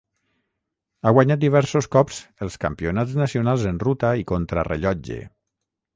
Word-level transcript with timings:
Ha 1.03 1.11
guanyat 1.17 1.43
diversos 1.43 1.89
cops 1.95 2.21
els 2.45 2.57
campionats 2.65 3.15
nacionals 3.23 3.67
en 3.73 3.81
ruta 3.87 4.15
i 4.23 4.29
contrarellotge. 4.33 5.21